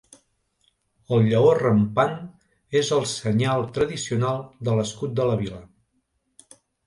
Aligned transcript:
El 1.17 1.27
lleó 1.27 1.51
rampant 1.57 2.15
és 2.79 2.89
el 2.97 3.05
senyal 3.13 3.67
tradicional 3.77 4.41
de 4.69 4.77
l'escut 4.79 5.13
de 5.21 5.29
la 5.33 5.39
vila. 5.45 5.61